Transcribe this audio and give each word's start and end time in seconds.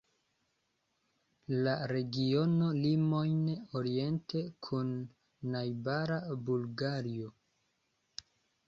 La 1.67 1.75
regiono 1.91 2.71
limojn 2.85 3.45
oriente 3.83 4.43
kun 4.69 4.91
najbara 5.59 6.21
Bulgario. 6.51 7.33